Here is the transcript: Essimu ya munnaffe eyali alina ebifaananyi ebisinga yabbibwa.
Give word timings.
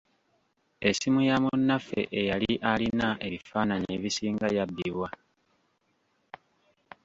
Essimu 0.89 1.19
ya 1.29 1.35
munnaffe 1.43 1.99
eyali 2.19 2.53
alina 2.71 3.07
ebifaananyi 3.25 3.89
ebisinga 3.97 4.47
yabbibwa. 4.57 5.09